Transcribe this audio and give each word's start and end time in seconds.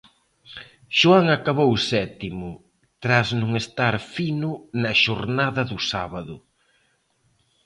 Xoán 0.97 1.25
acabou 1.37 1.71
sétimo, 1.91 2.49
tras 3.03 3.27
non 3.41 3.51
estar 3.63 3.95
fino 4.15 4.49
na 4.81 4.91
xornada 5.03 5.61
do 5.71 5.77
sábado. 5.91 6.35